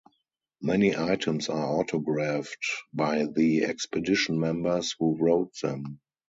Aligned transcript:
Many 0.63 0.97
items 0.97 1.47
are 1.47 1.63
autographed 1.77 2.65
by 2.91 3.27
the 3.31 3.65
expedition 3.65 4.39
members 4.39 4.95
who 4.97 5.15
wrote 5.15 5.53
them. 5.61 5.99